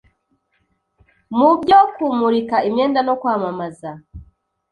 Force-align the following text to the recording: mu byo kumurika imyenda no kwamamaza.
mu 1.37 1.49
byo 1.61 1.79
kumurika 1.93 2.57
imyenda 2.67 2.99
no 3.07 3.13
kwamamaza. 3.21 3.91